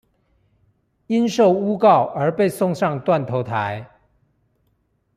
[1.05, 3.85] 因受誣告而被送上斷頭臺